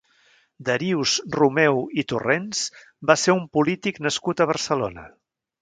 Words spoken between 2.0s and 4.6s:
i Torrents va ser un polític nascut a